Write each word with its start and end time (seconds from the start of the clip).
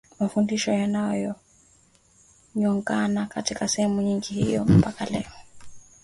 mafundisho 0.19 0.71
yanayogongana 0.71 3.25
katika 3.25 3.67
sehemu 3.67 4.01
nyingine 4.01 4.43
hivyo 4.43 4.65
mpaka 4.65 5.05
leo 5.05 5.31